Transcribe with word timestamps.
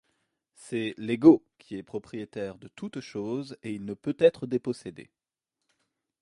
C'est 0.55 0.95
l'Ego 0.97 1.45
qui 1.59 1.75
est 1.77 1.83
propriétaire 1.83 2.57
de 2.57 2.67
toute 2.69 3.01
chose, 3.01 3.55
et 3.61 3.71
il 3.75 3.85
ne 3.85 3.93
peut 3.93 4.15
être 4.17 4.47
dépossédé. 4.47 5.11